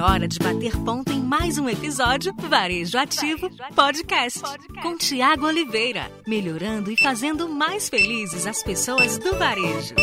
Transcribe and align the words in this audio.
É 0.00 0.02
hora 0.02 0.26
de 0.26 0.38
bater 0.38 0.74
ponto 0.78 1.12
em 1.12 1.20
mais 1.20 1.58
um 1.58 1.68
episódio 1.68 2.32
Varejo 2.48 2.96
Ativo 2.96 3.50
Podcast, 3.74 4.40
com 4.80 4.96
Tiago 4.96 5.44
Oliveira, 5.44 6.10
melhorando 6.26 6.90
e 6.90 6.96
fazendo 6.96 7.46
mais 7.46 7.90
felizes 7.90 8.46
as 8.46 8.62
pessoas 8.62 9.18
do 9.18 9.34
varejo. 9.34 9.94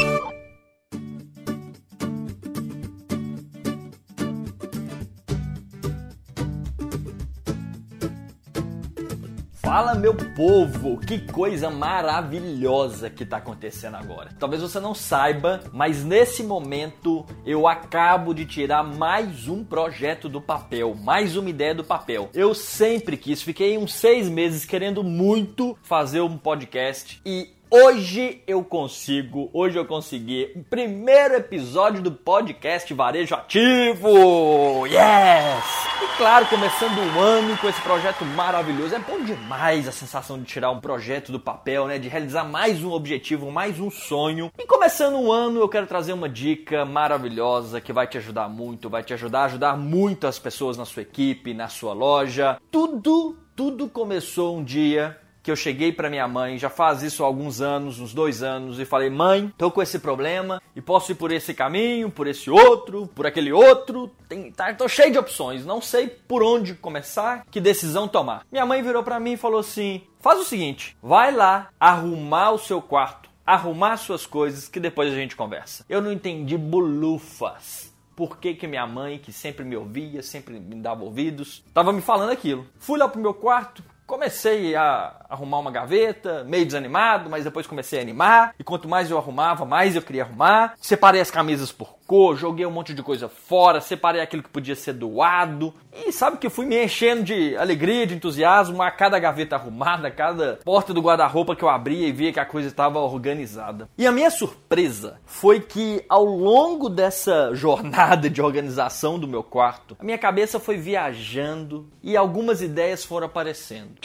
Fala 9.68 9.96
meu 9.96 10.16
povo, 10.16 10.98
que 10.98 11.20
coisa 11.20 11.70
maravilhosa 11.70 13.10
que 13.10 13.24
está 13.24 13.36
acontecendo 13.36 13.98
agora. 13.98 14.30
Talvez 14.40 14.62
você 14.62 14.80
não 14.80 14.96
saiba, 14.96 15.60
mas 15.74 16.06
nesse 16.06 16.42
momento 16.42 17.26
eu 17.46 17.68
acabo 17.68 18.34
de 18.34 18.46
tirar 18.46 18.82
mais 18.82 19.50
um 19.50 19.66
projeto 19.66 20.30
do 20.30 20.40
papel, 20.40 20.96
mais 20.96 21.36
uma 21.36 21.50
ideia 21.50 21.76
do 21.76 21.84
papel. 21.84 22.30
Eu 22.34 22.56
sempre 22.56 23.18
quis, 23.18 23.42
fiquei 23.42 23.78
uns 23.78 23.94
seis 23.94 24.30
meses 24.30 24.64
querendo 24.64 25.04
muito 25.04 25.78
fazer 25.84 26.22
um 26.22 26.38
podcast 26.38 27.22
e 27.26 27.57
Hoje 27.70 28.42
eu 28.48 28.64
consigo, 28.64 29.50
hoje 29.52 29.78
eu 29.78 29.84
consegui 29.84 30.54
o 30.56 30.64
primeiro 30.64 31.36
episódio 31.36 32.02
do 32.02 32.14
podcast 32.14 32.94
Varejo 32.94 33.36
Ativo! 33.36 34.88
Yes! 34.88 35.66
E 36.02 36.18
claro, 36.18 36.46
começando 36.46 36.98
o 36.98 37.20
ano 37.20 37.58
com 37.58 37.68
esse 37.68 37.82
projeto 37.82 38.24
maravilhoso. 38.24 38.96
É 38.96 39.00
bom 39.00 39.22
demais 39.22 39.86
a 39.86 39.92
sensação 39.92 40.40
de 40.40 40.46
tirar 40.46 40.72
um 40.72 40.80
projeto 40.80 41.30
do 41.30 41.42
papel, 41.42 41.88
né? 41.88 42.00
De 42.00 42.08
realizar 42.08 42.46
mais 42.46 42.82
um 42.82 42.92
objetivo, 42.92 43.52
mais 43.52 43.82
um 43.82 43.92
sonho. 43.92 44.50
E 44.58 44.66
começando 44.66 45.20
o 45.20 45.30
ano, 45.30 45.60
eu 45.60 45.68
quero 45.68 45.88
trazer 45.88 46.14
uma 46.14 46.30
dica 46.30 46.86
maravilhosa 46.86 47.82
que 47.82 47.92
vai 47.92 48.08
te 48.08 48.18
ajudar 48.18 48.48
muito, 48.48 48.90
vai 48.90 49.04
te 49.04 49.14
ajudar 49.14 49.42
a 49.42 49.46
ajudar 49.46 49.78
muito 49.78 50.26
as 50.26 50.40
pessoas 50.40 50.78
na 50.78 50.86
sua 50.86 51.02
equipe, 51.02 51.54
na 51.54 51.68
sua 51.68 51.92
loja. 51.92 52.62
Tudo, 52.72 53.38
tudo 53.54 53.90
começou 53.90 54.58
um 54.58 54.64
dia 54.64 55.18
que 55.48 55.52
eu 55.52 55.56
cheguei 55.56 55.94
para 55.94 56.10
minha 56.10 56.28
mãe, 56.28 56.58
já 56.58 56.70
faz 56.70 57.02
isso 57.02 57.24
há 57.24 57.26
alguns 57.26 57.62
anos, 57.62 58.02
uns 58.02 58.14
dois 58.14 58.44
anos, 58.44 58.82
e 58.82 58.84
falei: 58.84 59.10
mãe, 59.10 59.50
tô 59.58 59.72
com 59.72 59.82
esse 59.82 59.98
problema 59.98 60.62
e 60.76 60.82
posso 60.82 61.14
ir 61.14 61.16
por 61.16 61.32
esse 61.32 61.54
caminho, 61.54 62.12
por 62.12 62.28
esse 62.28 62.50
outro, 62.50 63.08
por 63.16 63.26
aquele 63.26 63.54
outro. 63.54 64.12
Tem, 64.28 64.52
tá, 64.52 64.74
tô 64.74 64.90
cheio 64.90 65.10
de 65.10 65.18
opções, 65.18 65.66
não 65.66 65.82
sei 65.82 66.08
por 66.08 66.44
onde 66.44 66.74
começar, 66.74 67.46
que 67.50 67.62
decisão 67.62 68.10
tomar. 68.10 68.46
Minha 68.52 68.66
mãe 68.66 68.84
virou 68.84 69.04
para 69.04 69.22
mim 69.22 69.34
e 69.34 69.38
falou 69.38 69.62
assim: 69.62 70.02
faz 70.20 70.38
o 70.38 70.44
seguinte, 70.44 70.98
vai 71.02 71.32
lá 71.32 71.70
arrumar 71.80 72.52
o 72.52 72.60
seu 72.60 72.82
quarto, 72.82 73.30
arrumar 73.46 73.96
suas 73.96 74.26
coisas, 74.26 74.68
que 74.68 74.82
depois 74.82 75.14
a 75.14 75.16
gente 75.16 75.34
conversa. 75.34 75.86
Eu 75.88 76.02
não 76.02 76.12
entendi 76.12 76.58
bolufas 76.58 77.96
por 78.18 78.38
que, 78.38 78.54
que 78.54 78.68
minha 78.68 78.86
mãe, 78.86 79.18
que 79.18 79.32
sempre 79.32 79.64
me 79.64 79.78
ouvia, 79.78 80.22
sempre 80.22 80.60
me 80.60 80.76
dava 80.76 81.06
ouvidos, 81.06 81.64
estava 81.66 81.94
me 81.94 82.02
falando 82.02 82.32
aquilo. 82.32 82.68
Fui 82.80 83.00
lá 83.00 83.08
pro 83.08 83.22
meu 83.22 83.34
quarto, 83.34 83.82
comecei 84.08 84.74
a 84.74 85.26
arrumar 85.30 85.60
uma 85.60 85.70
gaveta, 85.70 86.44
meio 86.46 86.66
desanimado, 86.66 87.30
mas 87.30 87.44
depois 87.44 87.68
comecei 87.68 88.00
a 88.00 88.02
animar. 88.02 88.56
E 88.58 88.64
quanto 88.64 88.88
mais 88.88 89.12
eu 89.12 89.18
arrumava, 89.18 89.66
mais 89.66 89.96
eu 89.96 90.02
queria 90.02 90.24
arrumar. 90.24 90.74
Separei 90.82 91.20
as 91.20 91.30
camisas 91.30 91.72
por 91.72 91.97
cor, 92.08 92.38
joguei 92.38 92.66
um 92.66 92.72
monte 92.72 92.94
de 92.94 93.04
coisa 93.04 93.28
fora, 93.28 93.82
separei 93.82 94.22
aquilo 94.22 94.42
que 94.42 94.50
podia 94.50 94.76
ser 94.76 94.94
doado. 94.94 95.74
E 95.94 96.12
sabe 96.12 96.38
que 96.38 96.50
fui 96.50 96.66
me 96.66 96.82
enchendo 96.84 97.24
de 97.24 97.56
alegria, 97.58 98.08
de 98.08 98.16
entusiasmo 98.16 98.82
a 98.82 98.90
cada 98.90 99.20
gaveta 99.20 99.56
arrumada, 99.56 100.08
a 100.08 100.12
cada 100.12 100.60
porta 100.64 100.94
do 100.94 101.02
guarda-roupa 101.02 101.56
que 101.56 101.64
eu 101.64 101.70
abria 101.70 102.08
e 102.08 102.12
via 102.12 102.32
que 102.32 102.40
a 102.40 102.46
coisa 102.46 102.70
estava 102.70 103.00
organizada. 103.00 103.90
E 103.98 104.08
a 104.08 104.12
minha 104.12 104.30
surpresa 104.30 105.20
foi 105.26 105.60
que 105.60 106.04
ao 106.08 106.24
longo 106.24 106.88
dessa 106.88 107.54
jornada 107.54 108.30
de 108.30 108.42
organização 108.42 109.20
do 109.20 109.28
meu 109.28 109.44
quarto, 109.44 109.98
a 110.00 110.04
minha 110.04 110.18
cabeça 110.18 110.60
foi 110.60 110.78
viajando 110.78 111.90
e 112.02 112.16
algumas 112.16 112.62
ideias 112.62 113.04
foram 113.04 113.28
aparecendo. 113.28 113.96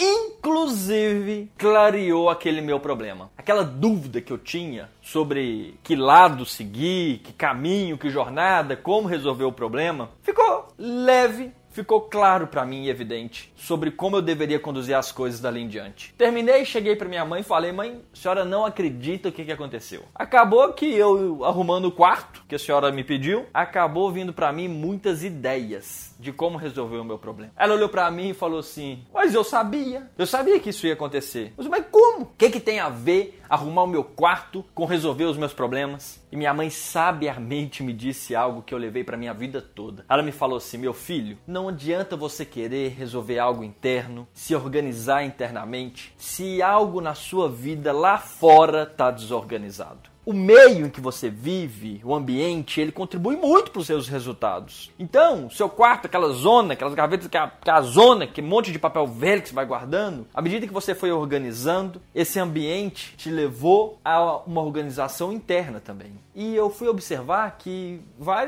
Inclusive, 0.43 1.53
clareou 1.57 2.29
aquele 2.29 2.61
meu 2.61 2.81
problema. 2.81 3.31
Aquela 3.39 3.63
dúvida 3.63 4.21
que 4.21 4.33
eu 4.33 4.39
tinha 4.39 4.91
sobre 5.01 5.79
que 5.85 5.95
lado 5.95 6.45
seguir, 6.45 7.19
que 7.19 7.33
caminho, 7.33 7.97
que 7.97 8.11
jornada, 8.11 8.77
como 8.77 9.07
resolver 9.07 9.45
o 9.45 9.53
problema, 9.53 10.11
ficou 10.21 10.67
leve 10.77 11.53
ficou 11.73 12.03
claro 12.03 12.47
para 12.47 12.65
mim 12.65 12.85
e 12.85 12.91
evidente 12.91 13.53
sobre 13.57 13.91
como 13.91 14.17
eu 14.17 14.23
deveria 14.23 14.61
conduzir 14.61 14.95
as 14.95 15.11
coisas 15.11 15.41
dali 15.41 15.61
em 15.61 15.69
diante. 15.69 16.15
Terminei, 16.19 16.65
cheguei 16.65 16.95
para 16.95 17.09
minha 17.09 17.25
mãe 17.25 17.41
e 17.41 17.45
falei: 17.45 17.73
"Mãe, 17.73 18.03
a 18.13 18.17
senhora 18.17 18.45
não 18.45 18.65
acredita 18.65 19.31
o 19.31 19.33
que, 19.33 19.45
que 19.45 19.53
aconteceu". 19.53 20.03
Acabou 20.15 20.73
que 20.73 20.87
eu 20.87 21.45
arrumando 21.45 21.87
o 21.87 21.93
quarto 21.93 22.45
que 22.47 22.55
a 22.55 22.59
senhora 22.59 22.93
me 22.93 23.03
pediu, 23.03 23.47
acabou 23.53 24.11
vindo 24.11 24.33
para 24.33 24.53
mim 24.53 24.69
muitas 24.69 25.25
ideias 25.25 26.12
de 26.23 26.33
como 26.33 26.57
resolver 26.57 26.99
o 26.99 27.05
meu 27.05 27.19
problema. 27.19 27.53
Ela 27.57 27.75
olhou 27.75 27.89
para 27.89 28.11
mim 28.11 28.31
e 28.31 28.35
falou 28.35 28.61
assim: 28.61 29.05
Mas 29.13 29.35
eu 29.35 29.43
sabia, 29.43 30.09
eu 30.17 30.27
sabia 30.27 30.59
que 30.61 30.71
isso 30.71 30.87
ia 30.87 30.93
acontecer. 30.93 31.53
Disse, 31.59 31.69
mas 31.69 31.85
como? 31.91 32.23
O 32.23 32.31
que, 32.39 32.49
que 32.49 32.61
tem 32.61 32.79
a 32.79 32.89
ver 32.89 33.43
arrumar 33.51 33.83
o 33.83 33.87
meu 33.87 34.05
quarto 34.05 34.65
com 34.73 34.85
resolver 34.85 35.25
os 35.25 35.37
meus 35.37 35.53
problemas? 35.53 36.23
E 36.31 36.37
minha 36.37 36.55
mãe 36.55 36.71
sabiamente 36.71 37.83
me 37.83 37.93
disse 37.93 38.35
algo 38.35 38.63
que 38.63 38.73
eu 38.73 38.79
levei 38.79 39.03
para 39.03 39.17
minha 39.17 39.35
vida 39.35 39.61
toda. 39.61 40.07
Ela 40.09 40.23
me 40.23 40.33
falou 40.33 40.57
assim: 40.57 40.79
Meu 40.79 40.95
filho, 40.95 41.37
não 41.47 41.69
adianta 41.69 42.17
você 42.17 42.45
querer 42.45 42.91
resolver 42.91 43.41
algo 43.41 43.65
interno, 43.65 44.29
se 44.33 44.55
organizar 44.55 45.25
internamente, 45.25 46.15
se 46.17 46.63
algo 46.63 47.01
na 47.01 47.15
sua 47.15 47.49
vida 47.49 47.93
lá 47.93 48.17
fora 48.17 48.85
está 48.85 49.11
desorganizado 49.11 50.12
o 50.25 50.33
meio 50.33 50.87
em 50.87 50.91
que 50.91 51.01
você 51.01 51.29
vive, 51.29 52.01
o 52.05 52.15
ambiente, 52.15 52.81
ele 52.81 52.93
contribui 52.93 53.37
muito 53.37 53.71
para 53.71 53.81
os 53.81 53.87
seus 53.87 54.09
resultados. 54.09 54.91
Então, 54.99 55.51
seu 55.51 55.69
quarto, 55.69 56.07
aquela 56.07 56.29
zona, 56.31 56.75
aquelas 56.75 56.95
gavetas, 56.95 57.27
que 57.27 57.37
é, 57.37 57.41
a, 57.41 57.49
que 57.49 57.71
é 57.71 57.73
a 57.73 57.81
zona, 57.81 58.27
que 58.27 58.41
monte 58.41 58.73
de 58.73 58.79
papel 58.79 59.07
velho 59.07 59.43
que 59.43 59.49
você 59.49 59.55
vai 59.55 59.67
guardando, 59.67 60.27
à 60.33 60.41
medida 60.41 60.67
que 60.67 60.73
você 60.73 60.95
foi 60.95 61.11
organizando, 61.11 62.01
esse 62.15 62.39
ambiente 62.39 63.17
te 63.17 63.31
levou 63.31 63.99
a 64.05 64.37
uma 64.47 64.63
organização 64.63 65.33
interna 65.33 65.81
também. 65.81 66.13
E 66.35 66.55
eu 66.55 66.71
fui 66.71 66.89
observar 66.89 67.57
que 67.59 68.01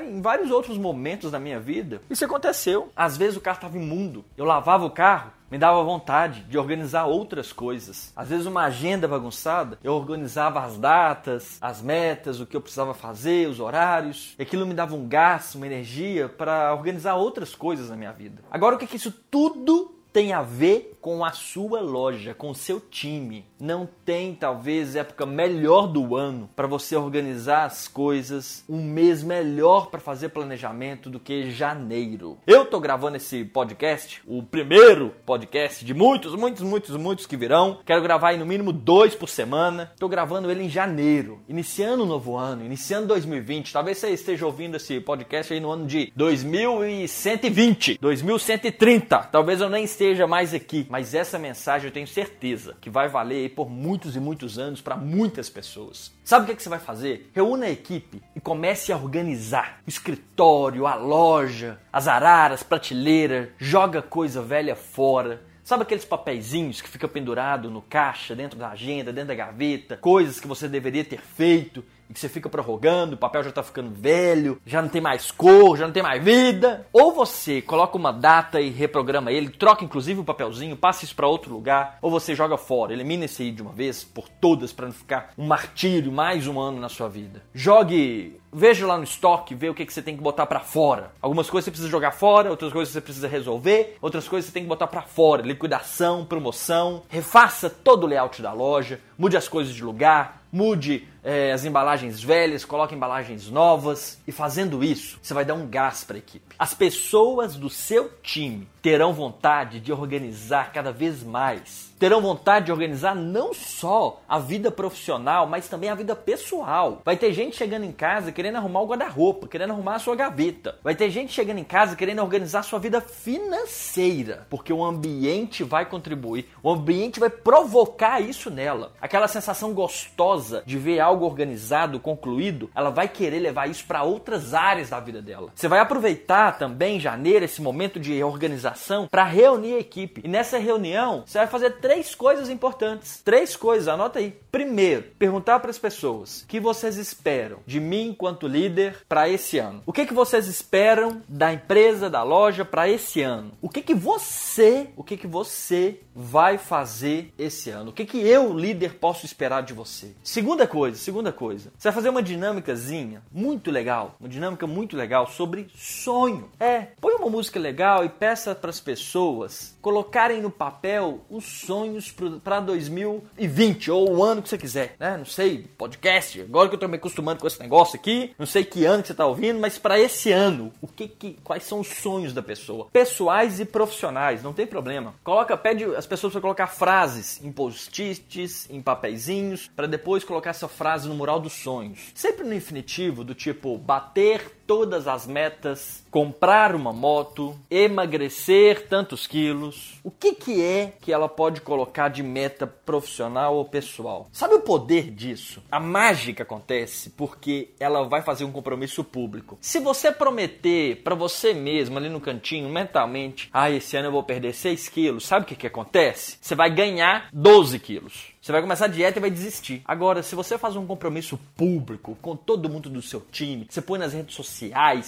em 0.09 0.23
vários 0.23 0.51
outros 0.51 0.79
momentos 0.79 1.31
da 1.31 1.39
minha 1.39 1.61
vida, 1.61 2.01
isso 2.09 2.25
aconteceu. 2.25 2.91
Às 2.97 3.17
vezes 3.17 3.37
o 3.37 3.41
carro 3.41 3.56
estava 3.56 3.77
imundo, 3.77 4.25
eu 4.37 4.45
lavava 4.45 4.87
o 4.87 4.91
carro, 4.91 5.33
me 5.50 5.59
dava 5.59 5.82
vontade 5.82 6.43
de 6.43 6.59
organizar 6.59 7.06
outras 7.06 7.53
coisas. 7.53 8.12
Às 8.16 8.28
vezes 8.28 8.47
uma 8.47 8.65
agenda 8.65 9.06
bagunçada, 9.06 9.78
eu 9.82 9.93
organizava 9.93 10.60
as 10.60 10.78
datas, 10.78 11.59
as 11.60 11.81
metas, 11.81 12.41
o 12.41 12.47
que 12.47 12.56
eu 12.56 12.60
precisava 12.60 12.94
fazer, 12.94 13.49
os 13.49 13.60
horários. 13.60 14.34
Aquilo 14.38 14.66
me 14.66 14.75
dava 14.75 14.94
um 14.94 15.06
gás, 15.06 15.55
uma 15.55 15.66
energia 15.66 16.28
para 16.28 16.75
organizar 16.75 17.15
outras 17.15 17.55
coisas 17.55 17.91
na 17.91 17.97
minha 17.97 18.12
vida. 18.12 18.43
Agora 18.50 18.77
o 18.77 18.78
que, 18.78 18.87
que 18.87 18.97
isso 18.97 19.12
tudo 19.31 19.94
tem 20.15 20.33
a 20.33 20.43
ver 20.43 20.97
com 21.01 21.25
a 21.25 21.33
sua 21.33 21.81
loja, 21.81 22.33
com 22.33 22.49
o 22.49 22.55
seu 22.55 22.81
time. 22.81 23.45
Não 23.61 23.87
tem 24.07 24.33
talvez 24.33 24.95
época 24.95 25.27
melhor 25.27 25.89
do 25.89 26.17
ano 26.17 26.49
para 26.55 26.69
você 26.69 26.97
organizar 26.97 27.65
as 27.65 27.89
coisas, 27.89 28.65
um 28.69 28.83
mês 28.83 29.23
melhor 29.23 29.91
para 29.91 29.99
fazer 29.99 30.29
planejamento 30.29 31.11
do 31.11 31.19
que 31.19 31.51
janeiro. 31.51 32.39
Eu 32.47 32.65
tô 32.65 32.79
gravando 32.79 33.17
esse 33.17 33.45
podcast, 33.45 34.23
o 34.25 34.43
primeiro 34.43 35.13
podcast 35.27 35.85
de 35.85 35.93
muitos, 35.93 36.35
muitos, 36.37 36.63
muitos, 36.63 36.97
muitos 36.97 37.27
que 37.27 37.37
virão. 37.37 37.81
Quero 37.85 38.01
gravar 38.01 38.29
aí 38.29 38.39
no 38.39 38.47
mínimo 38.47 38.73
dois 38.73 39.17
por 39.17 39.29
semana. 39.29 39.93
Tô 39.99 40.09
gravando 40.09 40.51
ele 40.51 40.63
em 40.63 40.71
janeiro, 40.71 41.41
iniciando 41.49 42.05
o 42.05 42.07
novo 42.07 42.37
ano, 42.37 42.65
iniciando 42.65 43.09
2020. 43.09 43.73
Talvez 43.73 43.99
você 43.99 44.11
esteja 44.11 44.47
ouvindo 44.47 44.77
esse 44.77 45.01
podcast 45.01 45.53
aí 45.53 45.61
no 45.61 45.73
ano 45.73 45.87
de 45.87 46.13
2120, 46.15 47.99
2130. 48.01 49.19
Talvez 49.19 49.61
eu 49.61 49.69
nem 49.69 49.85
esteja 49.85 50.04
esteja 50.05 50.27
mais 50.27 50.53
aqui, 50.53 50.87
mas 50.91 51.15
essa 51.15 51.39
mensagem 51.39 51.89
eu 51.89 51.93
tenho 51.93 52.07
certeza 52.07 52.77
que 52.79 52.91
vai 52.91 53.09
valer 53.09 53.55
por 53.55 53.71
muitos 53.71 54.15
e 54.15 54.21
muitos 54.21 54.59
anos 54.59 54.83
para 54.83 54.97
muitas 54.97 55.49
pessoas. 55.49 56.13
Sabe 56.23 56.43
o 56.43 56.47
que, 56.47 56.53
é 56.53 56.57
que 56.57 56.63
você 56.63 56.69
vai 56.69 56.79
fazer? 56.79 57.31
Reúna 57.35 57.65
a 57.65 57.71
equipe 57.71 58.23
e 58.37 58.41
comece 58.41 58.93
a 58.93 58.97
organizar 58.97 59.81
o 59.87 59.89
escritório, 59.89 60.87
a 60.87 60.95
loja, 60.95 61.79
as 61.91 62.06
araras, 62.06 62.62
prateleira, 62.62 63.51
joga 63.56 64.03
coisa 64.03 64.43
velha 64.43 64.77
fora. 64.77 65.43
Sabe 65.62 65.85
aqueles 65.85 66.05
papeizinhos 66.05 66.83
que 66.83 66.89
fica 66.91 67.09
pendurado 67.09 67.71
no 67.71 67.81
caixa, 67.81 68.37
dentro 68.37 68.59
da 68.59 68.69
agenda, 68.69 69.11
dentro 69.11 69.29
da 69.29 69.35
gaveta, 69.35 69.97
coisas 69.97 70.39
que 70.39 70.47
você 70.47 70.69
deveria 70.69 71.03
ter 71.03 71.21
feito 71.21 71.83
e 72.09 72.15
que 72.15 72.21
você 72.21 72.29
fica 72.29 72.49
prorrogando, 72.49 73.15
o 73.15 73.19
papel 73.19 73.43
já 73.43 73.49
está 73.51 73.62
ficando 73.62 73.91
velho, 73.91 74.61
já 74.67 74.83
não 74.83 74.89
tem 74.89 75.01
mais 75.01 75.31
cor, 75.31 75.77
já 75.77 75.87
não 75.87 75.93
tem 75.93 76.03
mais 76.03 76.23
vida. 76.23 76.87
Ou 76.93 77.12
você 77.12 77.62
coloca 77.62 77.97
uma 77.97 78.12
data 78.12 78.61
e 78.61 78.71
reprograma 78.71 79.33
ele, 79.33 79.51
troca 79.51 79.85
inclusive 79.85 80.21
o 80.21 80.25
papelzinho, 80.25 80.77
passa 80.77 81.05
isso 81.05 81.17
para 81.17 81.27
outro 81.27 81.53
lugar, 81.53 81.99
ou 82.03 82.11
você 82.11 82.35
joga 82.35 82.56
fora, 82.56 82.93
elimina 82.93 83.25
esse 83.25 83.43
aí 83.43 83.51
de 83.51 83.62
uma 83.62 83.73
vez 83.73 84.05
por 84.05 84.29
todas 84.29 84.73
para 84.73 84.87
não 84.87 84.93
ficar 84.93 85.31
um 85.37 85.47
martírio 85.47 86.12
mais 86.12 86.47
um 86.47 86.61
ano 86.61 86.81
na 86.81 86.89
sua 86.89 87.09
vida. 87.09 87.43
Jogue 87.55 88.39
veja 88.55 88.87
lá 88.87 88.97
no 88.97 89.03
estoque, 89.03 89.55
vê 89.55 89.69
o 89.69 89.75
que, 89.75 89.85
que 89.85 89.93
você 89.93 90.00
tem 90.00 90.17
que 90.17 90.23
botar 90.23 90.47
para 90.47 90.61
fora. 90.61 91.11
Algumas 91.21 91.50
coisas 91.50 91.65
você 91.65 91.71
precisa 91.73 91.91
jogar 91.91 92.12
fora, 92.12 92.50
outras 92.50 92.73
coisas 92.73 92.93
você 92.93 93.00
precisa 93.00 93.27
resolver, 93.27 93.97
outras 94.00 94.29
coisas 94.29 94.47
você 94.47 94.55
tem 94.55 94.62
que 94.62 94.69
botar 94.69 94.87
para 94.87 95.03
fora. 95.03 95.43
Liquidação, 95.43 96.25
promoção. 96.25 97.03
Refaça 97.09 97.69
todo 97.69 98.05
o 98.05 98.07
layout 98.07 98.41
da 98.41 98.53
loja, 98.53 99.00
mude 99.19 99.37
as 99.37 99.49
coisas 99.49 99.75
de 99.75 99.83
lugar, 99.83 100.45
mude 100.53 101.09
é, 101.25 101.53
as 101.53 101.65
embalagens 101.65 102.23
velhas, 102.23 102.65
coloca 102.65 102.94
embalagens 102.94 103.50
novas. 103.50 104.21
E 104.26 104.32
fazendo 104.32 104.85
isso, 104.85 105.19
você 105.23 105.32
vai 105.32 105.44
dar 105.44 105.55
um 105.55 105.67
gás 105.67 106.05
para 106.05 106.17
a 106.17 106.19
equipe. 106.19 106.55
As 106.59 106.75
pessoas 106.75 107.56
do 107.56 107.71
seu 107.71 108.11
time 108.23 108.69
terão 108.82 109.15
vontade 109.15 109.81
de 109.81 109.93
organizar 109.93 110.73
cada 110.73 110.93
vez 110.93 111.23
mais 111.23 111.94
terão 112.05 112.21
vontade 112.21 112.67
de 112.67 112.73
organizar 112.73 113.15
não 113.15 113.55
só 113.55 114.21
a 114.29 114.38
vida 114.38 114.71
profissional, 114.71 115.47
mas 115.47 115.69
também 115.69 115.88
a 115.88 115.94
vida 115.94 116.15
pessoal. 116.15 117.00
Vai 117.03 117.17
ter 117.17 117.32
gente 117.32 117.56
chegando 117.56 117.85
em 117.85 117.93
casa 117.93 118.31
querendo 118.31 118.56
arrumar 118.56 118.82
o 118.82 118.87
guarda-roupa, 118.87 119.49
querendo 119.49 119.71
arrumar 119.71 119.94
a 119.94 119.99
sua 119.99 120.15
gaveta. 120.15 120.79
Vai 120.85 120.94
ter 120.94 121.09
gente 121.09 121.32
chegando 121.32 121.59
em 121.59 121.65
casa 121.65 121.97
querendo 121.97 122.21
organizar 122.21 122.61
a 122.61 122.62
sua 122.62 122.79
vida 122.79 123.00
financeira, 123.00 124.47
porque 124.50 124.71
o 124.71 124.85
ambiente 124.85 125.65
vai 125.65 125.87
contribuir, 125.87 126.47
o 126.62 126.71
ambiente 126.71 127.19
vai 127.19 127.31
provocar 127.31 128.21
isso 128.21 128.50
nela. 128.50 128.93
Aquela 129.00 129.26
sensação 129.26 129.73
gostosa 129.73 130.62
de 130.67 130.76
ver 130.79 131.00
algo 131.00 131.13
organizado, 131.22 132.00
concluído, 132.00 132.70
ela 132.75 132.90
vai 132.90 133.06
querer 133.06 133.38
levar 133.38 133.69
isso 133.69 133.84
para 133.84 134.02
outras 134.02 134.55
áreas 134.55 134.90
da 134.90 134.99
vida 134.99 135.22
dela. 135.22 135.50
Você 135.55 135.69
vai 135.69 135.78
aproveitar 135.78 136.58
também 136.58 136.96
em 136.96 137.00
janeiro 137.00 137.44
esse 137.44 137.62
momento 137.62 138.00
de 138.00 138.22
organização 138.22 139.06
para 139.06 139.25
reunir 139.25 139.75
a 139.75 139.78
equipe. 139.78 140.22
E 140.25 140.28
nessa 140.28 140.58
reunião, 140.58 141.22
você 141.26 141.38
vai 141.38 141.46
fazer 141.46 141.78
três 141.78 142.14
coisas 142.14 142.49
importantes. 142.49 143.20
Três 143.25 143.55
coisas, 143.56 143.88
anota 143.88 144.19
aí. 144.19 144.37
Primeiro, 144.50 145.05
perguntar 145.19 145.61
para 145.61 145.70
as 145.70 145.78
pessoas 145.78 146.43
o 146.43 146.46
que 146.46 146.61
vocês 146.61 146.96
esperam 146.96 147.58
de 147.66 147.81
mim 147.81 148.08
enquanto 148.08 148.49
líder 148.49 148.96
para 149.08 149.28
esse 149.28 149.58
ano. 149.58 149.82
O 149.87 149.93
que, 149.93 150.06
que 150.06 150.14
vocês 150.14 150.46
esperam 150.46 151.22
da 151.28 151.52
empresa, 151.52 152.08
da 152.08 152.22
loja 152.22 152.64
para 152.64 152.88
esse 152.88 153.22
ano? 153.22 153.52
O 153.61 153.69
que, 153.69 153.82
que 153.82 153.94
você, 153.94 154.88
o 154.96 155.05
que, 155.05 155.16
que 155.16 155.26
você 155.26 156.00
vai 156.14 156.58
fazer 156.58 157.32
esse 157.38 157.70
ano? 157.70 157.90
O 157.90 157.93
que, 157.93 158.05
que 158.05 158.19
eu, 158.19 158.56
líder, 158.56 158.94
posso 158.94 159.26
esperar 159.26 159.62
de 159.62 159.72
você? 159.72 160.14
Segunda 160.22 160.66
coisa, 160.66 160.96
segunda 161.05 161.33
coisa. 161.33 161.71
Você 161.77 161.89
vai 161.89 161.93
fazer 161.95 162.09
uma 162.09 162.23
dinâmicazinha 162.23 163.23
muito 163.31 163.71
legal, 163.71 164.17
uma 164.19 164.29
dinâmica 164.29 164.67
muito 164.67 164.97
legal 164.97 165.27
sobre 165.27 165.69
sonho. 165.77 166.51
É, 166.59 166.89
põe 167.01 167.15
uma 167.15 167.29
música 167.29 167.61
legal 167.61 168.05
e 168.05 168.09
peça 168.09 168.55
para 168.55 168.71
as 168.71 168.81
pessoas 168.81 169.77
colocarem 169.83 170.41
no 170.41 170.51
papel 170.51 171.21
os 171.29 171.45
sonhos 171.45 172.15
para 172.43 172.61
2020 172.61 173.91
ou 173.91 174.17
o 174.17 174.23
ano 174.23 174.43
que 174.43 174.49
você 174.49 174.56
quiser, 174.56 174.97
né? 174.99 175.17
Não 175.17 175.27
sei, 175.27 175.69
podcast. 175.77 176.41
Agora 176.41 176.69
que 176.69 176.75
eu 176.75 176.81
tô 176.81 176.89
me 176.89 176.97
acostumando 176.97 177.41
com 177.41 177.47
esse 177.47 177.61
negócio 177.61 177.97
aqui, 177.97 178.35
não 178.39 178.47
sei 178.47 178.65
que 178.65 178.85
ano 178.85 179.03
que 179.03 179.09
você 179.09 179.15
tá 179.15 179.27
ouvindo, 179.27 179.61
mas 179.61 179.79
para 179.79 180.00
esse 180.00 180.33
ano, 180.33 180.73
o 180.81 180.87
que 180.87 181.07
que 181.07 181.37
quais 181.45 181.65
são 181.65 181.81
os 181.81 181.89
sonhos 181.89 182.33
da 182.33 182.43
pessoa? 182.43 182.89
Pessoais 182.93 183.61
e 183.61 183.65
profissionais, 183.65 184.43
não 184.43 184.55
tem 184.55 184.67
problema. 184.67 185.15
Coloca, 185.23 185.57
pede 185.57 185.85
as 185.85 186.07
pessoas 186.07 186.33
para 186.33 186.41
colocar 186.41 186.67
frases 186.67 187.43
em 187.45 187.53
post-its, 187.53 188.69
em 188.71 188.81
papeizinhos, 188.81 189.71
para 189.77 189.87
depois 189.87 190.25
colocar 190.25 190.50
essa 190.50 190.69
frase 190.69 190.94
no 191.02 191.14
mural 191.14 191.41
dos 191.41 191.55
sonhos. 191.55 191.99
Sempre 192.14 192.46
no 192.46 192.55
infinitivo 192.55 193.25
do 193.25 193.35
tipo 193.35 193.76
bater 193.76 194.62
todas 194.66 195.06
as 195.06 195.26
metas, 195.26 196.05
comprar 196.11 196.75
uma 196.75 196.93
moto, 196.93 197.58
emagrecer 197.70 198.87
tantos 198.88 199.26
quilos. 199.26 200.00
O 200.02 200.11
que, 200.11 200.32
que 200.32 200.62
é 200.62 200.93
que 201.00 201.12
ela 201.12 201.28
pode 201.28 201.61
colocar 201.61 202.08
de 202.08 202.22
meta 202.22 202.66
profissional 202.66 203.56
ou 203.56 203.64
pessoal? 203.64 204.28
Sabe 204.32 204.55
o 204.55 204.61
poder 204.61 205.11
disso? 205.11 205.62
A 205.70 205.81
mágica 205.81 206.43
acontece 206.43 207.11
porque 207.11 207.70
ela 207.78 208.05
vai 208.05 208.22
fazer 208.22 208.44
um 208.44 208.52
compromisso 208.52 209.02
público. 209.05 209.58
Se 209.61 209.78
você 209.78 210.11
prometer 210.12 211.02
para 211.02 211.14
você 211.14 211.52
mesmo 211.52 211.99
ali 211.99 212.08
no 212.08 212.20
cantinho, 212.20 212.69
mentalmente, 212.69 213.50
ah, 213.52 213.70
esse 213.70 213.96
ano 213.96 214.08
eu 214.08 214.12
vou 214.12 214.22
perder 214.22 214.55
6 214.55 214.88
quilos, 214.88 215.26
sabe 215.26 215.44
o 215.44 215.49
que, 215.49 215.56
que 215.56 215.66
acontece? 215.66 216.38
Você 216.40 216.55
vai 216.55 216.70
ganhar 216.70 217.28
12 217.32 217.78
quilos. 217.78 218.34
Você 218.40 218.52
vai 218.52 218.61
começar 218.61 218.84
a 218.84 218.88
dieta 218.88 219.19
e 219.19 219.22
vai 219.22 219.31
desistir. 219.31 219.81
Agora, 219.87 220.22
se 220.22 220.34
você 220.34 220.58
faz 220.58 220.76
um 220.76 220.87
compromisso 220.87 221.40
público 221.56 222.16
com 222.20 222.37
todo 222.37 222.69
mundo 222.69 222.90
do 222.90 223.00
seu 223.00 223.22
time, 223.32 223.66
você 223.70 223.81
põe 223.81 223.99
nas 223.99 224.12
redes 224.12 224.34
sociais 224.34 224.54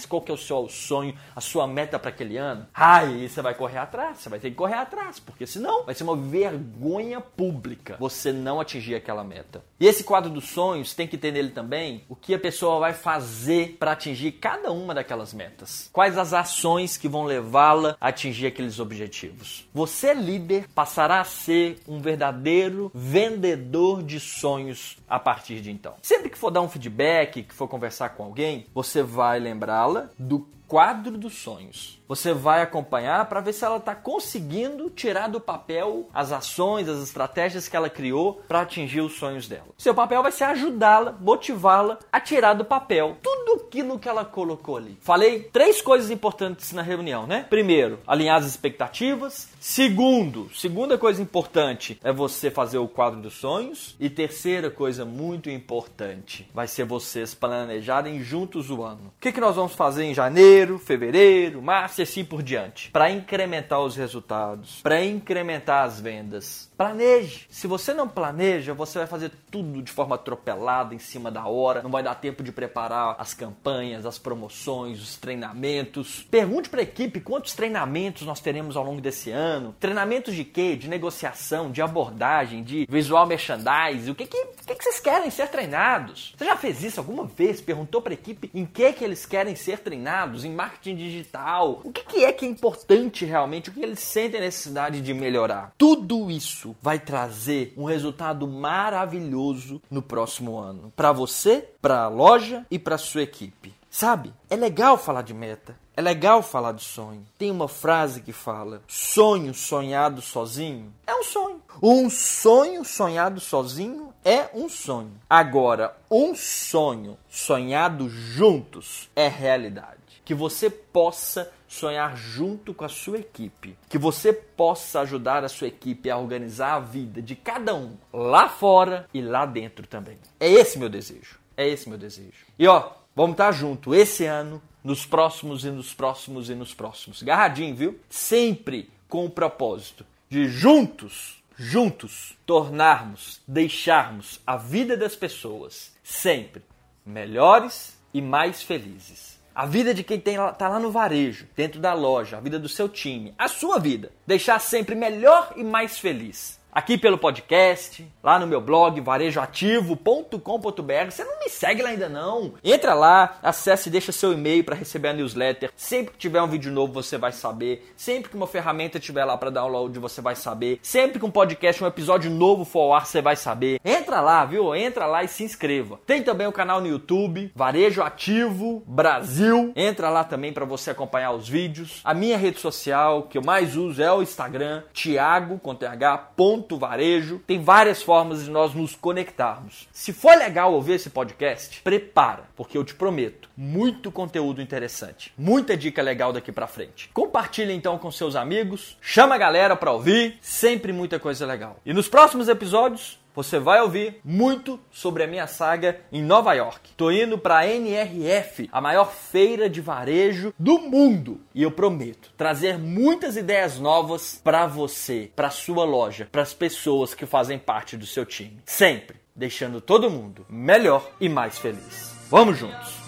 qual 0.07 0.21
que 0.21 0.31
é 0.31 0.33
o 0.33 0.37
seu 0.37 0.67
sonho, 0.67 1.15
a 1.35 1.41
sua 1.41 1.67
meta 1.67 1.99
para 1.99 2.09
aquele 2.09 2.37
ano, 2.37 2.67
aí 2.73 3.29
você 3.29 3.41
vai 3.41 3.53
correr 3.53 3.77
atrás, 3.77 4.19
você 4.19 4.29
vai 4.29 4.39
ter 4.39 4.49
que 4.49 4.55
correr 4.55 4.75
atrás, 4.75 5.19
porque 5.19 5.45
senão 5.45 5.85
vai 5.85 5.95
ser 5.95 6.03
uma 6.03 6.15
vergonha 6.15 7.21
pública 7.21 7.97
você 7.99 8.31
não 8.31 8.59
atingir 8.59 8.95
aquela 8.95 9.23
meta. 9.23 9.63
E 9.79 9.85
esse 9.85 10.03
quadro 10.03 10.29
dos 10.29 10.49
sonhos 10.49 10.93
tem 10.93 11.07
que 11.07 11.17
ter 11.17 11.31
nele 11.31 11.51
também 11.51 12.03
o 12.09 12.15
que 12.15 12.33
a 12.33 12.39
pessoa 12.39 12.79
vai 12.79 12.93
fazer 12.93 13.77
para 13.79 13.91
atingir 13.91 14.33
cada 14.33 14.71
uma 14.71 14.93
daquelas 14.93 15.33
metas. 15.33 15.89
Quais 15.93 16.17
as 16.17 16.33
ações 16.33 16.97
que 16.97 17.07
vão 17.07 17.23
levá-la 17.23 17.95
a 18.01 18.11
atingir 18.17 18.47
aqueles 18.47 18.79
objetivos. 18.79 19.67
Você, 19.73 20.13
líder, 20.13 20.67
passará 20.73 21.21
a 21.21 21.23
ser 21.23 21.79
um 21.87 21.99
verdadeiro 21.99 22.91
vendedor 22.93 24.01
de 24.01 24.19
sonhos 24.19 24.97
a 25.07 25.19
partir 25.19 25.61
de 25.61 25.71
então. 25.71 25.95
Sempre 26.01 26.29
que 26.29 26.37
for 26.37 26.49
dar 26.49 26.61
um 26.61 26.69
feedback, 26.69 27.43
que 27.43 27.53
for 27.53 27.67
conversar 27.67 28.09
com 28.09 28.23
alguém, 28.23 28.65
você 28.73 29.03
vai 29.03 29.36
lembrá-la 29.39 30.09
do 30.17 30.47
quadro 30.67 31.17
dos 31.17 31.35
sonhos. 31.35 32.01
Você 32.07 32.33
vai 32.33 32.61
acompanhar 32.61 33.25
para 33.25 33.39
ver 33.39 33.53
se 33.53 33.63
ela 33.63 33.77
está 33.77 33.95
conseguindo 33.95 34.89
tirar 34.89 35.27
do 35.27 35.39
papel 35.39 36.09
as 36.13 36.31
ações, 36.31 36.89
as 36.89 37.01
estratégias 37.01 37.67
que 37.67 37.75
ela 37.75 37.89
criou 37.89 38.41
para 38.47 38.61
atingir 38.61 39.01
os 39.01 39.13
sonhos 39.13 39.47
dela. 39.47 39.67
Seu 39.77 39.95
papel 39.95 40.21
vai 40.21 40.31
ser 40.31 40.43
ajudá-la, 40.45 41.13
motivá-la 41.19 41.99
a 42.11 42.19
tirar 42.19 42.53
do 42.53 42.65
papel 42.65 43.17
tudo 43.23 43.36
aquilo 43.55 43.99
que 43.99 44.09
ela 44.09 44.25
colocou 44.25 44.77
ali. 44.77 44.97
Falei 45.01 45.43
três 45.51 45.81
coisas 45.81 46.09
importantes 46.11 46.71
na 46.71 46.81
reunião, 46.81 47.25
né? 47.25 47.45
Primeiro, 47.49 47.99
alinhar 48.05 48.37
as 48.37 48.45
expectativas. 48.45 49.49
Segundo, 49.59 50.49
segunda 50.53 50.97
coisa 50.97 51.21
importante 51.21 51.99
é 52.03 52.11
você 52.11 52.49
fazer 52.49 52.77
o 52.77 52.87
quadro 52.87 53.21
dos 53.21 53.33
sonhos. 53.33 53.95
E 53.99 54.09
terceira 54.09 54.69
coisa 54.69 55.05
muito 55.05 55.49
importante 55.49 56.49
vai 56.53 56.67
ser 56.67 56.85
vocês 56.85 57.33
planejarem 57.33 58.21
juntos 58.23 58.69
o 58.69 58.83
ano. 58.83 59.07
O 59.17 59.19
que, 59.19 59.31
que 59.31 59.41
nós 59.41 59.55
vamos 59.55 59.73
fazer 59.73 60.03
em 60.03 60.13
janeiro, 60.13 60.79
fevereiro, 60.79 61.61
março 61.61 62.01
e 62.01 62.03
assim 62.03 62.23
por 62.23 62.41
diante? 62.41 62.91
Para 62.91 63.11
incrementar 63.11 63.81
os 63.81 63.95
resultados, 63.95 64.81
para 64.81 65.03
incrementar 65.03 65.85
as 65.85 65.99
vendas. 65.99 66.71
Planeje. 66.77 67.47
Se 67.49 67.67
você 67.67 67.93
não 67.93 68.07
planeja, 68.07 68.73
você 68.73 68.99
vai 68.99 69.07
fazer 69.07 69.31
tudo 69.49 69.81
de 69.81 69.91
forma 69.91 70.15
atropelada, 70.15 70.93
em 70.93 70.99
cima 70.99 71.31
da 71.31 71.47
hora. 71.47 71.81
Não 71.81 71.89
vai 71.89 72.03
dar 72.03 72.15
tempo 72.15 72.43
de 72.43 72.51
preparar 72.51 73.15
as 73.17 73.33
campanhas, 73.37 74.05
as 74.05 74.17
promoções, 74.17 75.01
os 75.01 75.15
treinamentos. 75.15 76.25
Pergunte 76.29 76.69
para 76.69 76.81
a 76.81 76.83
equipe 76.83 77.21
quantos 77.21 77.53
treinamentos 77.53 78.23
nós 78.23 78.41
teremos 78.41 78.75
ao 78.75 78.83
longo 78.83 78.99
desse 78.99 79.31
ano. 79.31 79.75
Treinamentos 79.79 80.35
de 80.35 80.43
quê? 80.43 80.75
De 80.75 80.89
negociação, 80.89 81.71
de 81.71 81.81
abordagem, 81.81 82.63
de 82.63 82.85
visual 82.89 83.25
merchandise. 83.25 84.11
O 84.11 84.15
que, 84.15 84.25
que, 84.25 84.47
que, 84.67 84.75
que 84.75 84.83
vocês 84.83 84.99
querem 84.99 85.31
ser 85.31 85.47
treinados? 85.47 86.33
Você 86.37 86.45
já 86.45 86.57
fez 86.57 86.83
isso 86.83 86.99
alguma 86.99 87.23
vez? 87.25 87.61
Perguntou 87.61 88.01
para 88.01 88.11
a 88.11 88.15
equipe 88.15 88.51
em 88.53 88.65
que, 88.65 88.91
que 88.91 89.03
eles 89.03 89.25
querem 89.25 89.55
ser 89.55 89.79
treinados? 89.79 90.43
Em 90.43 90.51
marketing 90.51 90.95
digital? 90.95 91.81
O 91.83 91.91
que, 91.91 92.03
que 92.03 92.25
é 92.25 92.33
que 92.33 92.45
é 92.45 92.49
importante 92.49 93.23
realmente? 93.23 93.69
O 93.69 93.73
que 93.73 93.81
eles 93.81 93.99
sentem 93.99 94.41
necessidade 94.41 94.99
de 94.99 95.13
melhorar? 95.13 95.73
Tudo 95.77 96.29
isso 96.29 96.75
vai 96.81 96.99
trazer 96.99 97.73
um 97.77 97.85
resultado 97.85 98.45
maravilhoso 98.45 99.81
no 99.89 100.01
próximo 100.01 100.57
ano. 100.57 100.91
Para 100.95 101.13
você, 101.13 101.69
para 101.81 102.01
a 102.01 102.09
loja 102.09 102.65
e 102.69 102.77
para 102.77 102.97
sua 102.97 103.21
equipe. 103.21 103.73
Sabe? 103.97 104.31
É 104.47 104.55
legal 104.55 104.95
falar 104.95 105.23
de 105.23 105.33
meta. 105.33 105.75
É 105.95 106.03
legal 106.03 106.43
falar 106.43 106.73
de 106.73 106.83
sonho. 106.83 107.25
Tem 107.35 107.49
uma 107.49 107.67
frase 107.67 108.21
que 108.21 108.31
fala: 108.31 108.83
sonho 108.87 109.55
sonhado 109.55 110.21
sozinho 110.21 110.93
é 111.07 111.15
um 111.15 111.23
sonho. 111.23 111.63
Um 111.81 112.07
sonho 112.07 112.85
sonhado 112.85 113.39
sozinho 113.39 114.13
é 114.23 114.51
um 114.53 114.69
sonho. 114.69 115.13
Agora, 115.27 115.97
um 116.11 116.35
sonho 116.35 117.17
sonhado 117.27 118.07
juntos 118.07 119.09
é 119.15 119.27
realidade. 119.27 120.21
Que 120.23 120.35
você 120.35 120.69
possa 120.69 121.51
sonhar 121.67 122.15
junto 122.15 122.75
com 122.75 122.85
a 122.85 122.89
sua 122.89 123.17
equipe, 123.17 123.75
que 123.89 123.97
você 123.97 124.31
possa 124.31 124.99
ajudar 124.99 125.43
a 125.43 125.49
sua 125.49 125.69
equipe 125.69 126.11
a 126.11 126.19
organizar 126.19 126.75
a 126.75 126.79
vida 126.79 127.19
de 127.19 127.35
cada 127.35 127.73
um 127.73 127.97
lá 128.13 128.47
fora 128.47 129.09
e 129.11 129.23
lá 129.23 129.43
dentro 129.47 129.87
também. 129.87 130.19
É 130.39 130.47
esse 130.47 130.77
meu 130.77 130.87
desejo. 130.87 131.39
É 131.57 131.67
esse 131.67 131.89
meu 131.89 131.97
desejo. 131.97 132.45
E 132.59 132.67
ó, 132.67 132.91
vamos 133.17 133.33
estar 133.33 133.51
junto 133.51 133.95
esse 133.95 134.25
ano, 134.25 134.61
nos 134.83 135.03
próximos 135.03 135.65
e 135.65 135.71
nos 135.71 135.91
próximos 135.91 136.51
e 136.51 136.55
nos 136.55 136.75
próximos. 136.75 137.23
Garradinho, 137.23 137.75
viu? 137.75 137.99
Sempre 138.07 138.91
com 139.09 139.25
o 139.25 139.29
propósito 139.29 140.05
de 140.29 140.47
juntos, 140.47 141.43
juntos 141.57 142.37
tornarmos, 142.45 143.41
deixarmos 143.47 144.39
a 144.45 144.55
vida 144.55 144.95
das 144.95 145.15
pessoas 145.15 145.95
sempre 146.03 146.61
melhores 147.03 147.97
e 148.13 148.21
mais 148.21 148.61
felizes. 148.61 149.39
A 149.55 149.65
vida 149.65 149.95
de 149.95 150.03
quem 150.03 150.19
está 150.19 150.69
lá 150.69 150.79
no 150.79 150.91
varejo, 150.91 151.47
dentro 151.55 151.79
da 151.79 151.95
loja, 151.95 152.37
a 152.37 152.39
vida 152.39 152.59
do 152.59 152.69
seu 152.69 152.87
time, 152.87 153.33
a 153.35 153.47
sua 153.47 153.79
vida. 153.79 154.11
Deixar 154.27 154.59
sempre 154.59 154.93
melhor 154.93 155.53
e 155.55 155.63
mais 155.63 155.97
feliz. 155.97 156.59
Aqui 156.77 156.95
pelo 156.95 157.17
podcast, 157.17 158.07
lá 158.23 158.37
no 158.37 158.45
meu 158.45 158.61
blog 158.61 159.01
varejoativo.com.br. 159.01 161.09
Você 161.09 161.23
não 161.23 161.39
me 161.39 161.49
segue 161.49 161.81
lá 161.81 161.89
ainda 161.89 162.07
não? 162.07 162.53
Entra 162.63 162.93
lá, 162.93 163.39
acesse 163.41 163.89
e 163.89 163.91
deixa 163.91 164.11
seu 164.11 164.31
e-mail 164.31 164.63
para 164.63 164.75
receber 164.75 165.07
a 165.07 165.13
newsletter. 165.13 165.71
Sempre 165.75 166.11
que 166.11 166.19
tiver 166.19 166.39
um 166.39 166.47
vídeo 166.47 166.71
novo, 166.71 166.93
você 166.93 167.17
vai 167.17 167.31
saber. 167.31 167.91
Sempre 167.97 168.29
que 168.29 168.37
uma 168.37 168.45
ferramenta 168.45 168.99
estiver 168.99 169.25
lá 169.25 169.35
para 169.35 169.49
download, 169.49 169.97
você 169.97 170.21
vai 170.21 170.35
saber. 170.35 170.77
Sempre 170.83 171.17
que 171.17 171.25
um 171.25 171.31
podcast, 171.31 171.83
um 171.83 171.87
episódio 171.87 172.29
novo 172.29 172.63
for 172.63 172.81
ao 172.81 172.93
ar, 172.93 173.07
você 173.07 173.23
vai 173.23 173.35
saber. 173.35 173.81
Entra 173.83 174.21
lá, 174.21 174.45
viu? 174.45 174.75
Entra 174.75 175.07
lá 175.07 175.23
e 175.23 175.27
se 175.27 175.43
inscreva. 175.43 175.99
Tem 176.05 176.21
também 176.21 176.45
o 176.45 176.51
canal 176.51 176.79
no 176.79 176.85
YouTube, 176.85 177.51
Varejo 177.55 178.03
Ativo 178.03 178.83
Brasil. 178.85 179.73
Entra 179.75 180.11
lá 180.11 180.23
também 180.23 180.53
para 180.53 180.63
você 180.63 180.91
acompanhar 180.91 181.31
os 181.31 181.49
vídeos. 181.49 182.01
A 182.03 182.13
minha 182.13 182.37
rede 182.37 182.59
social 182.59 183.23
que 183.23 183.39
eu 183.39 183.43
mais 183.43 183.75
uso 183.75 183.99
é 183.99 184.13
o 184.13 184.21
Instagram, 184.21 184.83
Thiago 184.93 185.57
com 185.57 185.73
TH, 185.73 186.33
ponto 186.35 186.66
varejo. 186.75 187.39
Tem 187.45 187.61
várias 187.61 188.01
formas 188.01 188.43
de 188.43 188.49
nós 188.49 188.73
nos 188.73 188.95
conectarmos. 188.95 189.87
Se 189.93 190.11
for 190.11 190.35
legal 190.35 190.73
ouvir 190.73 190.93
esse 190.93 191.09
podcast, 191.09 191.81
prepara, 191.83 192.49
porque 192.55 192.77
eu 192.77 192.83
te 192.83 192.95
prometo, 192.95 193.47
muito 193.55 194.11
conteúdo 194.11 194.61
interessante, 194.61 195.31
muita 195.37 195.77
dica 195.77 196.01
legal 196.01 196.33
daqui 196.33 196.51
para 196.51 196.67
frente. 196.67 197.09
Compartilhe 197.13 197.71
então 197.71 197.97
com 197.97 198.11
seus 198.11 198.35
amigos, 198.35 198.97
chama 198.99 199.35
a 199.35 199.37
galera 199.37 199.75
para 199.75 199.91
ouvir, 199.91 200.37
sempre 200.41 200.91
muita 200.91 201.19
coisa 201.19 201.45
legal. 201.45 201.79
E 201.85 201.93
nos 201.93 202.09
próximos 202.09 202.49
episódios 202.49 203.19
você 203.37 203.59
vai 203.59 203.79
ouvir 203.81 204.19
muito 204.25 204.79
sobre 204.89 205.21
a 205.21 205.27
minha 205.27 205.45
saga 205.45 206.01
em 206.11 206.23
Nova 206.23 206.55
York. 206.55 206.89
Tô 206.97 207.11
indo 207.11 207.37
para 207.37 207.67
NRF, 207.67 208.67
a 208.71 208.81
maior 208.81 209.11
feira 209.11 209.69
de 209.69 209.79
varejo 209.79 210.51
do 210.57 210.79
mundo, 210.79 211.39
e 211.53 211.61
eu 211.61 211.69
prometo 211.69 212.31
trazer 212.35 212.79
muitas 212.79 213.37
ideias 213.37 213.77
novas 213.77 214.41
para 214.43 214.65
você, 214.65 215.29
para 215.35 215.51
sua 215.51 215.85
loja, 215.85 216.27
para 216.31 216.41
as 216.41 216.55
pessoas 216.55 217.13
que 217.13 217.27
fazem 217.27 217.59
parte 217.59 217.95
do 217.95 218.07
seu 218.07 218.25
time. 218.25 218.57
Sempre 218.65 219.17
deixando 219.35 219.79
todo 219.79 220.09
mundo 220.09 220.43
melhor 220.49 221.07
e 221.21 221.29
mais 221.29 221.59
feliz. 221.59 222.15
Vamos 222.31 222.57
juntos. 222.57 223.06